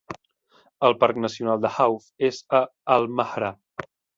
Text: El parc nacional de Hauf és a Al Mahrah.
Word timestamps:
El 0.87 0.95
parc 1.03 1.19
nacional 1.25 1.61
de 1.67 1.71
Hauf 1.85 2.09
és 2.31 2.41
a 2.61 2.65
Al 2.97 3.09
Mahrah. 3.21 3.57